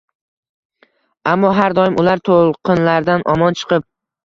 Ammo 1.33 1.51
har 1.59 1.77
doim 1.81 1.99
ular 2.05 2.23
to‘lqinlardan 2.31 3.29
omon 3.37 3.63
chiqib 3.63 3.89